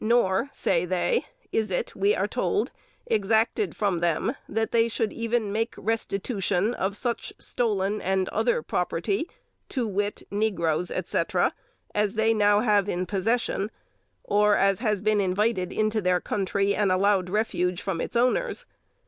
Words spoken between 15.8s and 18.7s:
their country and allowed refuge from its owners.